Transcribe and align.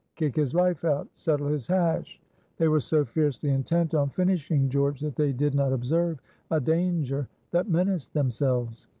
"Kick 0.15 0.35
his 0.35 0.55
life 0.55 0.83
out!" 0.83 1.07
"Settle 1.13 1.47
his 1.49 1.67
hash!" 1.67 2.19
They 2.57 2.67
were 2.67 2.79
so 2.79 3.05
fiercely 3.05 3.51
intent 3.51 3.93
on 3.93 4.09
finishing 4.09 4.67
George 4.67 4.99
that 5.01 5.15
they 5.15 5.31
did 5.31 5.53
not 5.53 5.71
observe 5.73 6.17
a 6.49 6.59
danger 6.59 7.27
that 7.51 7.69
menaced 7.69 8.11
themselves. 8.15 8.87